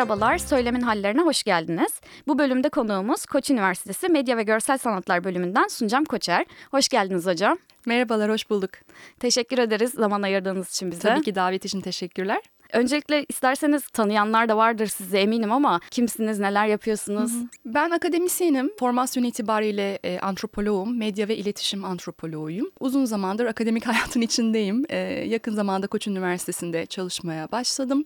Merhabalar, 0.00 0.38
Söylemin 0.38 0.80
Hallerine 0.80 1.20
hoş 1.20 1.42
geldiniz. 1.42 2.00
Bu 2.26 2.38
bölümde 2.38 2.68
konuğumuz 2.68 3.26
Koç 3.26 3.50
Üniversitesi 3.50 4.08
Medya 4.08 4.36
ve 4.36 4.42
Görsel 4.42 4.78
Sanatlar 4.78 5.24
bölümünden 5.24 5.68
Suncam 5.68 6.04
Koçer. 6.04 6.46
Hoş 6.70 6.88
geldiniz 6.88 7.26
hocam. 7.26 7.58
Merhabalar, 7.86 8.30
hoş 8.30 8.50
bulduk. 8.50 8.70
Teşekkür 9.18 9.58
ederiz 9.58 9.90
zaman 9.90 10.22
ayırdığınız 10.22 10.70
için 10.70 10.90
bize. 10.90 11.00
Tabii 11.00 11.22
ki 11.22 11.34
davet 11.34 11.64
için 11.64 11.80
teşekkürler. 11.80 12.40
Öncelikle 12.72 13.26
isterseniz 13.28 13.82
tanıyanlar 13.88 14.48
da 14.48 14.56
vardır 14.56 14.86
size 14.86 15.20
eminim 15.20 15.52
ama 15.52 15.80
kimsiniz, 15.90 16.38
neler 16.38 16.66
yapıyorsunuz? 16.66 17.32
Hı 17.32 17.38
hı. 17.38 17.44
Ben 17.64 17.90
akademisyenim. 17.90 18.70
Formasyon 18.78 19.24
itibariyle 19.24 19.98
e, 20.04 20.18
antropoloğum, 20.18 20.98
medya 20.98 21.28
ve 21.28 21.36
iletişim 21.36 21.84
antropoloğuyum. 21.84 22.70
Uzun 22.80 23.04
zamandır 23.04 23.46
akademik 23.46 23.86
hayatın 23.86 24.20
içindeyim. 24.20 24.84
E, 24.88 24.98
yakın 25.28 25.54
zamanda 25.54 25.86
Koç 25.86 26.06
Üniversitesi'nde 26.06 26.86
çalışmaya 26.86 27.52
başladım. 27.52 28.04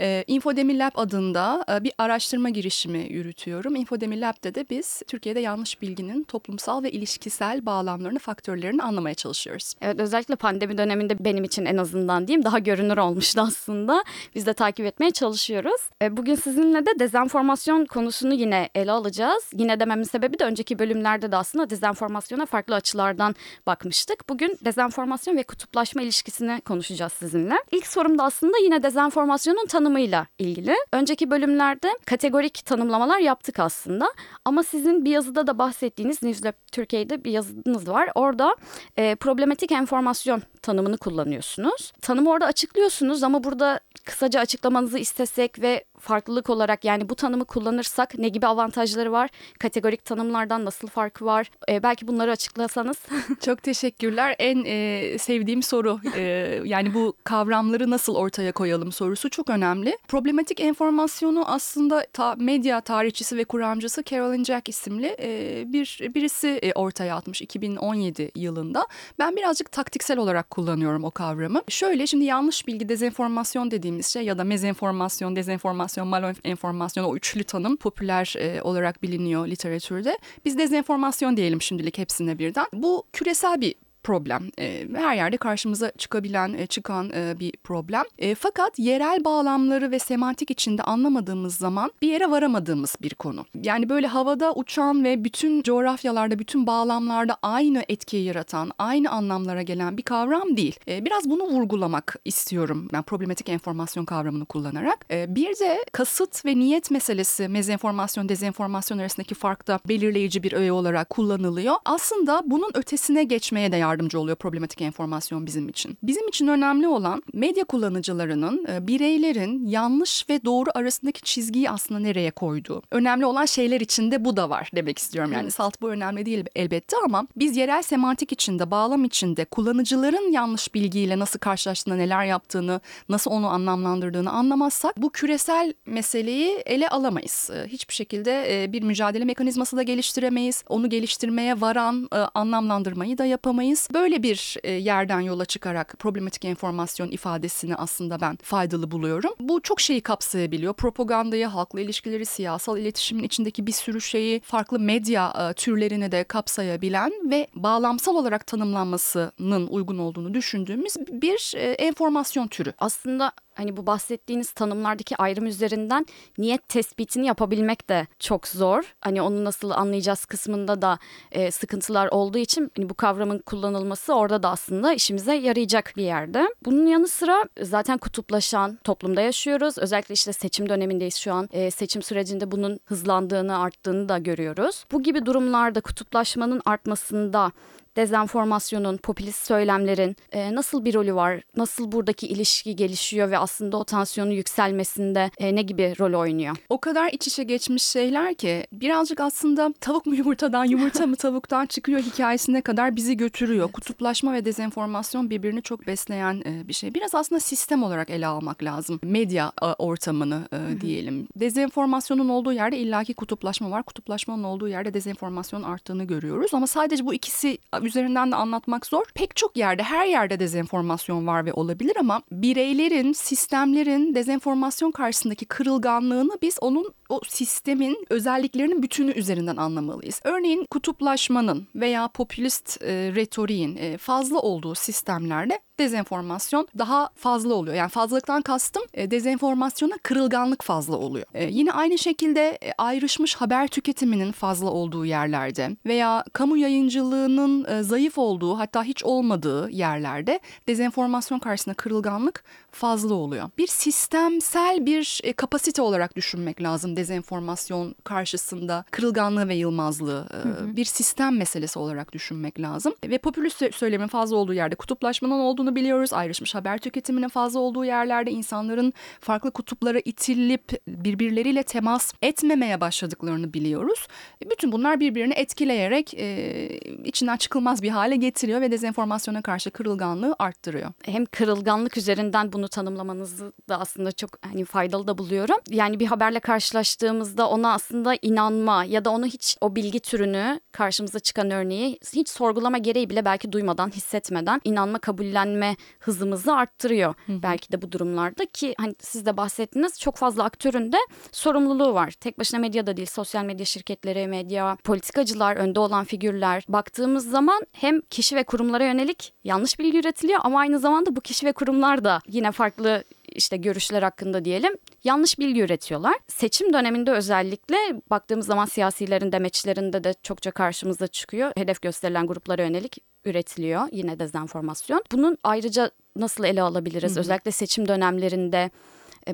E, 0.00 0.24
Infodemi 0.26 0.78
Lab 0.78 0.90
adında 0.94 1.64
bir 1.84 1.92
araştırma 1.98 2.48
girişimi 2.48 3.12
yürütüyorum. 3.12 3.76
Infodemi 3.76 4.20
Lab'de 4.20 4.54
de 4.54 4.66
biz 4.70 5.02
Türkiye'de 5.06 5.40
yanlış 5.40 5.82
bilginin 5.82 6.24
toplumsal 6.24 6.82
ve 6.82 6.90
ilişkisel 6.90 7.66
bağlamlarını, 7.66 8.18
faktörlerini 8.18 8.82
anlamaya 8.82 9.14
çalışıyoruz. 9.14 9.74
Evet 9.80 10.00
özellikle 10.00 10.36
pandemi 10.36 10.78
döneminde 10.78 11.24
benim 11.24 11.44
için 11.44 11.64
en 11.64 11.76
azından 11.76 12.26
diyeyim 12.26 12.44
daha 12.44 12.58
görünür 12.58 12.96
olmuştu 12.96 13.40
aslında. 13.40 14.04
Biz 14.34 14.46
de 14.46 14.52
takip 14.52 14.86
etmeye 14.86 15.10
çalışıyoruz. 15.10 15.80
E, 16.02 16.16
bugün 16.16 16.34
sizinle 16.34 16.86
de 16.86 16.90
dezenformasyon 16.98 17.84
konusunu 17.84 18.34
yine 18.34 18.68
ele 18.74 18.92
alacağız. 18.92 19.50
Yine 19.56 19.80
dememin 19.80 20.04
sebebi 20.04 20.38
de 20.38 20.44
önceki 20.44 20.78
bölümlerde 20.78 21.32
de 21.32 21.36
aslında 21.36 21.70
dezenformasyona 21.70 22.46
farklı 22.46 22.74
açılardan 22.74 23.34
bakmıştık. 23.66 24.28
Bugün 24.28 24.58
dezenformasyon 24.64 25.36
ve 25.36 25.42
kutuplaşma 25.42 26.02
ilişkisini 26.02 26.60
konuşacağız 26.60 27.12
sizinle. 27.12 27.54
İlk 27.70 27.86
sorum 27.86 28.18
da 28.18 28.24
aslında 28.24 28.58
yine 28.62 28.82
dezenformasyonun 28.82 29.66
tanımı 29.66 29.89
tanımıyla 29.90 30.26
ilgili. 30.38 30.74
Önceki 30.92 31.30
bölümlerde 31.30 31.98
kategorik 32.06 32.66
tanımlamalar 32.66 33.18
yaptık 33.18 33.58
aslında. 33.58 34.12
Ama 34.44 34.62
sizin 34.62 35.04
bir 35.04 35.10
yazıda 35.10 35.46
da 35.46 35.58
bahsettiğiniz 35.58 36.22
Newslab 36.22 36.52
Türkiye'de 36.72 37.24
bir 37.24 37.30
yazınız 37.30 37.88
var. 37.88 38.10
Orada 38.14 38.56
e, 38.96 39.14
problematik 39.14 39.72
enformasyon 39.72 40.42
tanımını 40.62 40.98
kullanıyorsunuz. 40.98 41.92
Tanımı 42.02 42.30
orada 42.30 42.46
açıklıyorsunuz 42.46 43.22
ama 43.22 43.44
burada 43.44 43.80
kısaca 44.04 44.40
açıklamanızı 44.40 44.98
istesek 44.98 45.62
ve 45.62 45.84
farklılık 45.98 46.50
olarak 46.50 46.84
yani 46.84 47.08
bu 47.08 47.14
tanımı 47.14 47.44
kullanırsak 47.44 48.18
ne 48.18 48.28
gibi 48.28 48.46
avantajları 48.46 49.12
var? 49.12 49.30
Kategorik 49.58 50.04
tanımlardan 50.04 50.64
nasıl 50.64 50.88
farkı 50.88 51.24
var? 51.24 51.50
E, 51.68 51.82
belki 51.82 52.08
bunları 52.08 52.30
açıklasanız. 52.30 52.96
Çok 53.44 53.62
teşekkürler. 53.62 54.36
En 54.38 54.64
e, 54.66 55.18
sevdiğim 55.18 55.62
soru 55.62 56.00
e, 56.16 56.22
yani 56.64 56.94
bu 56.94 57.16
kavramları 57.24 57.90
nasıl 57.90 58.14
ortaya 58.14 58.52
koyalım 58.52 58.92
sorusu 58.92 59.30
çok 59.30 59.50
önemli. 59.50 59.79
Problematik 60.08 60.60
enformasyonu 60.60 61.44
aslında 61.46 62.06
ta, 62.12 62.34
medya 62.38 62.80
tarihçisi 62.80 63.36
ve 63.36 63.44
kuramcısı 63.44 64.02
Carolyn 64.04 64.44
Jack 64.44 64.68
isimli 64.68 65.16
e, 65.20 65.64
bir 65.72 66.10
birisi 66.14 66.48
e, 66.48 66.72
ortaya 66.72 67.16
atmış 67.16 67.42
2017 67.42 68.30
yılında. 68.34 68.86
Ben 69.18 69.36
birazcık 69.36 69.72
taktiksel 69.72 70.18
olarak 70.18 70.50
kullanıyorum 70.50 71.04
o 71.04 71.10
kavramı. 71.10 71.62
Şöyle 71.68 72.06
şimdi 72.06 72.24
yanlış 72.24 72.66
bilgi 72.66 72.88
dezenformasyon 72.88 73.70
dediğimiz 73.70 74.06
şey 74.06 74.22
ya 74.22 74.38
da 74.38 74.44
mezenformasyon, 74.44 75.36
dezenformasyon 75.36 75.70
enformasyon, 75.70 76.08
malenformasyon 76.08 77.04
o 77.04 77.16
üçlü 77.16 77.44
tanım 77.44 77.76
popüler 77.76 78.34
e, 78.38 78.62
olarak 78.62 79.02
biliniyor 79.02 79.46
literatürde. 79.46 80.18
Biz 80.44 80.58
dezenformasyon 80.58 81.36
diyelim 81.36 81.62
şimdilik 81.62 81.98
hepsine 81.98 82.38
birden. 82.38 82.66
Bu 82.72 83.04
küresel 83.12 83.60
bir 83.60 83.74
problem. 84.02 84.50
E, 84.58 84.86
her 84.94 85.16
yerde 85.16 85.36
karşımıza 85.36 85.92
çıkabilen, 85.98 86.54
e, 86.54 86.66
çıkan 86.66 87.10
e, 87.14 87.40
bir 87.40 87.52
problem. 87.64 88.04
Fakat 88.38 88.78
yerel 88.78 89.24
bağlamları 89.24 89.90
ve 89.90 89.98
semantik 89.98 90.50
içinde 90.50 90.82
anlamadığımız 90.82 91.56
zaman 91.56 91.92
bir 92.02 92.08
yere 92.08 92.30
varamadığımız 92.30 92.96
bir 93.02 93.14
konu. 93.14 93.44
Yani 93.62 93.88
böyle 93.88 94.06
havada 94.06 94.52
uçan 94.54 95.04
ve 95.04 95.24
bütün 95.24 95.62
coğrafyalarda, 95.62 96.38
bütün 96.38 96.66
bağlamlarda 96.66 97.36
aynı 97.42 97.84
etkiyi 97.88 98.24
yaratan, 98.24 98.70
aynı 98.78 99.10
anlamlara 99.10 99.62
gelen 99.62 99.96
bir 99.96 100.02
kavram 100.02 100.56
değil. 100.56 100.80
Biraz 100.86 101.30
bunu 101.30 101.42
vurgulamak 101.42 102.16
istiyorum 102.24 102.88
ben 102.92 103.02
problematik 103.02 103.48
enformasyon 103.48 104.04
kavramını 104.04 104.44
kullanarak. 104.44 105.06
Bir 105.10 105.58
de 105.60 105.84
kasıt 105.92 106.44
ve 106.44 106.58
niyet 106.58 106.90
meselesi 106.90 107.48
mezenformasyon, 107.48 108.28
dezenformasyon 108.28 108.98
arasındaki 108.98 109.34
farkta 109.34 109.78
belirleyici 109.88 110.42
bir 110.42 110.52
öğe 110.52 110.72
olarak 110.72 111.10
kullanılıyor. 111.10 111.74
Aslında 111.84 112.42
bunun 112.46 112.70
ötesine 112.74 113.24
geçmeye 113.24 113.72
de 113.72 113.76
yardımcı 113.90 114.20
oluyor 114.20 114.36
problematik 114.36 114.80
enformasyon 114.80 115.46
bizim 115.46 115.68
için. 115.68 115.98
Bizim 116.02 116.28
için 116.28 116.46
önemli 116.48 116.88
olan 116.88 117.22
medya 117.32 117.64
kullanıcılarının, 117.64 118.66
e, 118.68 118.86
bireylerin 118.86 119.66
yanlış 119.66 120.28
ve 120.28 120.44
doğru 120.44 120.70
arasındaki 120.74 121.22
çizgiyi 121.22 121.70
aslında 121.70 122.00
nereye 122.00 122.30
koyduğu. 122.30 122.82
Önemli 122.90 123.26
olan 123.26 123.44
şeyler 123.44 123.80
içinde 123.80 124.24
bu 124.24 124.36
da 124.36 124.50
var 124.50 124.70
demek 124.74 124.98
istiyorum. 124.98 125.32
Yani 125.32 125.50
salt 125.50 125.82
bu 125.82 125.90
önemli 125.90 126.26
değil 126.26 126.44
elbette 126.56 126.96
ama 127.04 127.26
biz 127.36 127.56
yerel 127.56 127.82
semantik 127.82 128.32
içinde, 128.32 128.70
bağlam 128.70 129.04
içinde 129.04 129.44
kullanıcıların 129.44 130.32
yanlış 130.32 130.74
bilgiyle 130.74 131.18
nasıl 131.18 131.38
karşılaştığını, 131.38 131.98
neler 131.98 132.24
yaptığını, 132.24 132.80
nasıl 133.08 133.30
onu 133.30 133.48
anlamlandırdığını 133.48 134.30
anlamazsak 134.30 134.96
bu 134.96 135.10
küresel 135.10 135.74
meseleyi 135.86 136.62
ele 136.66 136.88
alamayız. 136.88 137.50
E, 137.54 137.68
hiçbir 137.68 137.94
şekilde 137.94 138.62
e, 138.62 138.72
bir 138.72 138.82
mücadele 138.82 139.24
mekanizması 139.24 139.76
da 139.76 139.82
geliştiremeyiz. 139.82 140.64
Onu 140.68 140.90
geliştirmeye 140.90 141.60
varan 141.60 142.08
anlamlandırmayı 142.34 143.18
da 143.18 143.24
yapamayız 143.24 143.79
biz 143.80 143.94
böyle 143.94 144.22
bir 144.22 144.56
e, 144.64 144.70
yerden 144.70 145.20
yola 145.20 145.44
çıkarak 145.44 145.94
problematik 145.98 146.44
enformasyon 146.44 147.10
ifadesini 147.10 147.76
aslında 147.76 148.20
ben 148.20 148.38
faydalı 148.42 148.90
buluyorum. 148.90 149.30
Bu 149.40 149.60
çok 149.60 149.80
şeyi 149.80 150.00
kapsayabiliyor. 150.00 150.74
Propagandayı, 150.74 151.46
halkla 151.46 151.80
ilişkileri, 151.80 152.26
siyasal 152.26 152.78
iletişimin 152.78 153.22
içindeki 153.22 153.66
bir 153.66 153.72
sürü 153.72 154.00
şeyi, 154.00 154.40
farklı 154.40 154.80
medya 154.80 155.50
e, 155.50 155.54
türlerini 155.54 156.12
de 156.12 156.24
kapsayabilen 156.24 157.12
ve 157.30 157.46
bağlamsal 157.54 158.16
olarak 158.16 158.46
tanımlanmasının 158.46 159.66
uygun 159.66 159.98
olduğunu 159.98 160.34
düşündüğümüz 160.34 160.96
bir 160.96 161.52
e, 161.56 161.72
enformasyon 161.72 162.48
türü. 162.48 162.72
Aslında 162.78 163.32
hani 163.54 163.76
bu 163.76 163.86
bahsettiğiniz 163.86 164.50
tanımlardaki 164.52 165.16
ayrım 165.16 165.46
üzerinden 165.46 166.06
niyet 166.38 166.68
tespitini 166.68 167.26
yapabilmek 167.26 167.88
de 167.88 168.06
çok 168.18 168.48
zor. 168.48 168.94
Hani 169.00 169.22
onu 169.22 169.44
nasıl 169.44 169.70
anlayacağız 169.70 170.24
kısmında 170.24 170.82
da 170.82 170.98
e, 171.32 171.50
sıkıntılar 171.50 172.08
olduğu 172.08 172.38
için 172.38 172.72
hani 172.76 172.88
bu 172.88 172.94
kavramın 172.94 173.38
kullanılması 173.38 174.14
orada 174.14 174.42
da 174.42 174.50
aslında 174.50 174.92
işimize 174.92 175.34
yarayacak 175.34 175.92
bir 175.96 176.02
yerde. 176.02 176.48
Bunun 176.64 176.86
yanı 176.86 177.08
sıra 177.08 177.44
zaten 177.62 177.98
kutuplaşan 177.98 178.78
toplumda 178.84 179.20
yaşıyoruz. 179.20 179.78
Özellikle 179.78 180.12
işte 180.12 180.32
seçim 180.32 180.68
dönemindeyiz 180.68 181.16
şu 181.16 181.32
an. 181.32 181.48
E, 181.52 181.70
seçim 181.70 182.02
sürecinde 182.02 182.50
bunun 182.50 182.80
hızlandığını, 182.84 183.58
arttığını 183.58 184.08
da 184.08 184.18
görüyoruz. 184.18 184.84
Bu 184.92 185.02
gibi 185.02 185.26
durumlarda 185.26 185.80
kutuplaşmanın 185.80 186.62
artmasında 186.64 187.52
dezenformasyonun, 187.96 188.96
popülist 188.96 189.46
söylemlerin 189.46 190.16
e, 190.32 190.54
nasıl 190.54 190.84
bir 190.84 190.94
rolü 190.94 191.14
var? 191.14 191.40
Nasıl 191.56 191.92
buradaki 191.92 192.26
ilişki 192.26 192.76
gelişiyor 192.76 193.30
ve 193.30 193.38
aslında 193.38 193.76
o 193.76 193.84
tansiyonun 193.84 194.30
yükselmesinde 194.30 195.30
e, 195.38 195.54
ne 195.54 195.62
gibi 195.62 195.94
rol 196.00 196.20
oynuyor? 196.20 196.56
O 196.68 196.78
kadar 196.78 197.12
iç 197.12 197.26
içe 197.26 197.42
geçmiş 197.42 197.82
şeyler 197.82 198.34
ki 198.34 198.66
birazcık 198.72 199.20
aslında 199.20 199.72
tavuk 199.80 200.06
mu 200.06 200.14
yumurtadan, 200.14 200.64
yumurta 200.64 201.06
mı 201.06 201.16
tavuktan 201.16 201.66
çıkıyor 201.66 202.00
hikayesine 202.00 202.62
kadar 202.62 202.96
bizi 202.96 203.16
götürüyor. 203.16 203.64
Evet. 203.64 203.72
Kutuplaşma 203.72 204.32
ve 204.32 204.44
dezenformasyon 204.44 205.30
birbirini 205.30 205.62
çok 205.62 205.86
besleyen 205.86 206.42
e, 206.46 206.68
bir 206.68 206.72
şey. 206.72 206.94
Biraz 206.94 207.14
aslında 207.14 207.40
sistem 207.40 207.82
olarak 207.82 208.10
ele 208.10 208.26
almak 208.26 208.62
lazım. 208.62 209.00
Medya 209.02 209.52
e, 209.62 209.66
ortamını 209.66 210.48
e, 210.52 210.80
diyelim. 210.80 211.28
Dezenformasyonun 211.36 212.28
olduğu 212.28 212.52
yerde 212.52 212.78
illaki 212.78 213.14
kutuplaşma 213.14 213.70
var. 213.70 213.82
Kutuplaşmanın 213.82 214.44
olduğu 214.44 214.68
yerde 214.68 214.94
dezenformasyon 214.94 215.62
arttığını 215.62 216.04
görüyoruz. 216.04 216.54
Ama 216.54 216.66
sadece 216.66 217.06
bu 217.06 217.14
ikisi 217.14 217.58
üzerinden 217.84 218.32
de 218.32 218.36
anlatmak 218.36 218.86
zor. 218.86 219.04
Pek 219.14 219.36
çok 219.36 219.56
yerde, 219.56 219.82
her 219.82 220.06
yerde 220.06 220.40
dezenformasyon 220.40 221.26
var 221.26 221.46
ve 221.46 221.52
olabilir 221.52 221.96
ama 222.00 222.22
bireylerin, 222.32 223.12
sistemlerin 223.12 224.14
dezenformasyon 224.14 224.90
karşısındaki 224.90 225.46
kırılganlığını 225.46 226.38
biz 226.42 226.58
onun 226.60 226.94
o 227.10 227.20
sistemin 227.28 228.06
özelliklerinin 228.10 228.82
bütünü 228.82 229.12
üzerinden 229.12 229.56
anlamalıyız. 229.56 230.20
Örneğin 230.24 230.64
kutuplaşmanın 230.70 231.66
veya 231.74 232.08
popülist 232.08 232.82
e, 232.82 233.12
retoriğin 233.14 233.76
e, 233.76 233.98
fazla 233.98 234.38
olduğu 234.38 234.74
sistemlerde 234.74 235.60
dezenformasyon 235.80 236.68
daha 236.78 237.10
fazla 237.14 237.54
oluyor. 237.54 237.76
Yani 237.76 237.88
fazlalıktan 237.88 238.42
kastım 238.42 238.82
e, 238.94 239.10
dezenformasyona 239.10 239.94
kırılganlık 240.02 240.62
fazla 240.62 240.96
oluyor. 240.96 241.26
E, 241.34 241.44
yine 241.44 241.72
aynı 241.72 241.98
şekilde 241.98 242.58
e, 242.62 242.72
ayrışmış 242.78 243.34
haber 243.34 243.68
tüketiminin 243.68 244.32
fazla 244.32 244.70
olduğu 244.70 245.06
yerlerde 245.06 245.76
veya 245.86 246.24
kamu 246.32 246.56
yayıncılığının 246.56 247.64
e, 247.64 247.82
zayıf 247.82 248.18
olduğu 248.18 248.58
hatta 248.58 248.84
hiç 248.84 249.04
olmadığı 249.04 249.70
yerlerde 249.70 250.40
dezenformasyon 250.68 251.38
karşısında 251.38 251.74
kırılganlık 251.74 252.44
fazla 252.72 253.14
oluyor. 253.14 253.50
Bir 253.58 253.66
sistemsel 253.66 254.86
bir 254.86 255.20
e, 255.24 255.32
kapasite 255.32 255.82
olarak 255.82 256.16
düşünmek 256.16 256.62
lazım 256.62 256.96
dezenformasyon 256.96 257.94
karşısında 258.04 258.84
kırılganlığı 258.90 259.48
ve 259.48 259.54
yılmazlığı 259.54 260.26
e, 260.34 260.76
bir 260.76 260.84
sistem 260.84 261.36
meselesi 261.36 261.78
olarak 261.78 262.12
düşünmek 262.12 262.60
lazım. 262.60 262.94
Ve 263.04 263.18
popülist 263.18 263.62
sö- 263.62 263.72
söylemin 263.72 264.06
fazla 264.06 264.36
olduğu 264.36 264.54
yerde 264.54 264.74
kutuplaşmanın 264.74 265.38
olduğunu 265.40 265.76
biliyoruz. 265.76 266.12
Ayrışmış 266.12 266.54
haber 266.54 266.78
tüketiminin 266.78 267.28
fazla 267.28 267.60
olduğu 267.60 267.84
yerlerde 267.84 268.30
insanların 268.30 268.92
farklı 269.20 269.50
kutuplara 269.50 269.98
itilip 270.04 270.86
birbirleriyle 270.88 271.62
temas 271.62 272.12
etmemeye 272.22 272.80
başladıklarını 272.80 273.52
biliyoruz. 273.54 274.06
E, 274.44 274.50
Bütün 274.50 274.72
bunlar 274.72 275.00
birbirini 275.00 275.34
etkileyerek 275.34 276.14
e, 276.14 276.78
içinden 277.04 277.36
çıkılmaz 277.36 277.82
bir 277.82 277.90
hale 277.90 278.16
getiriyor 278.16 278.60
ve 278.60 278.70
dezenformasyona 278.70 279.42
karşı 279.42 279.70
kırılganlığı 279.70 280.36
arttırıyor. 280.38 280.92
hem 281.02 281.26
kırılganlık 281.26 281.96
üzerinden 281.96 282.52
bunu 282.52 282.59
tanımlamanızı 282.68 283.52
da 283.68 283.80
aslında 283.80 284.12
çok 284.12 284.30
hani 284.44 284.64
faydalı 284.64 285.06
da 285.06 285.18
buluyorum. 285.18 285.56
Yani 285.70 286.00
bir 286.00 286.06
haberle 286.06 286.40
karşılaştığımızda 286.40 287.48
ona 287.48 287.72
aslında 287.72 288.14
inanma 288.22 288.84
ya 288.84 289.04
da 289.04 289.10
onu 289.10 289.26
hiç 289.26 289.56
o 289.60 289.76
bilgi 289.76 290.00
türünü 290.00 290.60
karşımıza 290.72 291.18
çıkan 291.18 291.50
örneği 291.50 291.98
hiç 292.14 292.28
sorgulama 292.28 292.78
gereği 292.78 293.10
bile 293.10 293.24
belki 293.24 293.52
duymadan, 293.52 293.90
hissetmeden 293.90 294.60
inanma, 294.64 294.98
kabullenme 294.98 295.76
hızımızı 295.98 296.54
arttırıyor. 296.54 297.14
Belki 297.28 297.72
de 297.72 297.82
bu 297.82 297.92
durumlarda 297.92 298.46
ki 298.46 298.74
hani 298.78 298.94
siz 299.00 299.26
de 299.26 299.36
bahsettiniz 299.36 300.00
çok 300.00 300.16
fazla 300.16 300.44
aktörün 300.44 300.92
de 300.92 300.96
sorumluluğu 301.32 301.94
var. 301.94 302.10
Tek 302.10 302.38
başına 302.38 302.60
medyada 302.60 302.96
değil, 302.96 303.08
sosyal 303.08 303.44
medya 303.44 303.66
şirketleri, 303.66 304.26
medya, 304.26 304.76
politikacılar, 304.84 305.56
önde 305.56 305.80
olan 305.80 306.04
figürler. 306.04 306.64
Baktığımız 306.68 307.30
zaman 307.30 307.66
hem 307.72 308.00
kişi 308.00 308.36
ve 308.36 308.44
kurumlara 308.44 308.84
yönelik 308.84 309.32
yanlış 309.44 309.78
bilgi 309.78 309.98
üretiliyor 309.98 310.40
ama 310.42 310.58
aynı 310.58 310.78
zamanda 310.78 311.16
bu 311.16 311.20
kişi 311.20 311.46
ve 311.46 311.52
kurumlar 311.52 312.04
da 312.04 312.20
yine 312.26 312.49
farklı 312.52 313.04
işte 313.32 313.56
görüşler 313.56 314.02
hakkında 314.02 314.44
diyelim 314.44 314.76
yanlış 315.04 315.38
bilgi 315.38 315.60
üretiyorlar. 315.60 316.14
Seçim 316.28 316.72
döneminde 316.72 317.10
özellikle 317.10 317.76
baktığımız 318.10 318.46
zaman 318.46 318.64
siyasilerin 318.64 319.32
demeçlerinde 319.32 320.04
de 320.04 320.14
çokça 320.22 320.50
karşımıza 320.50 321.06
çıkıyor. 321.06 321.52
Hedef 321.56 321.82
gösterilen 321.82 322.26
gruplara 322.26 322.62
yönelik 322.62 322.98
üretiliyor 323.24 323.82
yine 323.92 324.18
dezenformasyon. 324.18 325.04
Bunun 325.12 325.38
ayrıca 325.44 325.90
nasıl 326.16 326.44
ele 326.44 326.62
alabiliriz? 326.62 327.16
Özellikle 327.16 327.50
seçim 327.50 327.88
dönemlerinde 327.88 328.70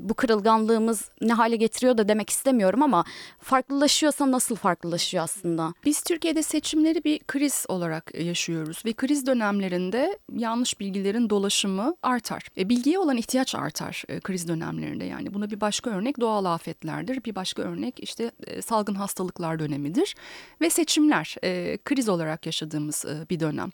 bu 0.00 0.14
kırılganlığımız 0.14 1.10
ne 1.20 1.32
hale 1.32 1.56
getiriyor 1.56 1.98
da 1.98 2.08
demek 2.08 2.30
istemiyorum 2.30 2.82
ama 2.82 3.04
farklılaşıyorsa 3.40 4.30
nasıl 4.30 4.56
farklılaşıyor 4.56 5.24
aslında? 5.24 5.74
Biz 5.84 6.02
Türkiye'de 6.02 6.42
seçimleri 6.42 7.04
bir 7.04 7.18
kriz 7.18 7.66
olarak 7.68 8.14
yaşıyoruz 8.14 8.82
ve 8.84 8.92
kriz 8.92 9.26
dönemlerinde 9.26 10.18
yanlış 10.36 10.80
bilgilerin 10.80 11.30
dolaşımı 11.30 11.96
artar. 12.02 12.48
E, 12.58 12.68
bilgiye 12.68 12.98
olan 12.98 13.16
ihtiyaç 13.16 13.54
artar 13.54 14.04
e, 14.08 14.20
kriz 14.20 14.48
dönemlerinde 14.48 15.04
yani. 15.04 15.34
Buna 15.34 15.50
bir 15.50 15.60
başka 15.60 15.90
örnek 15.90 16.20
doğal 16.20 16.44
afetlerdir. 16.44 17.24
Bir 17.24 17.34
başka 17.34 17.62
örnek 17.62 18.00
işte 18.00 18.30
e, 18.46 18.62
salgın 18.62 18.94
hastalıklar 18.94 19.58
dönemidir 19.58 20.14
ve 20.60 20.70
seçimler 20.70 21.36
e, 21.44 21.78
kriz 21.84 22.08
olarak 22.08 22.46
yaşadığımız 22.46 23.04
e, 23.04 23.30
bir 23.30 23.40
dönem. 23.40 23.70